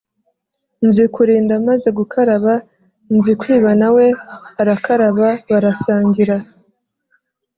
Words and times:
Nzikurinda 0.87 1.53
amaze 1.59 1.89
gukaraba, 1.99 2.53
Nzikwiba 3.15 3.71
na 3.81 3.89
we 3.95 4.05
arakaraba 4.61 5.27
barasangira 5.49 6.35